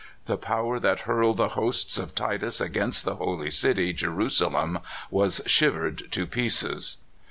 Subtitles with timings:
[0.25, 4.79] The power that hurled the hosts of Titus against the holy city Jerusalem
[5.11, 6.97] was shivered to pieces.